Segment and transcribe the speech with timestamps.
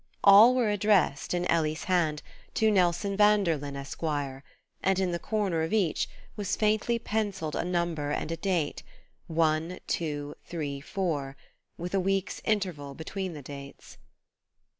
[0.23, 2.23] All were addressed, in Ellie's hand,
[2.55, 4.41] to Nelson Vanderlyn Esqre;
[4.81, 8.81] and in the corner of each was faintly pencilled a number and a date:
[9.27, 11.37] one, two, three, four
[11.77, 13.99] with a week's interval between the dates.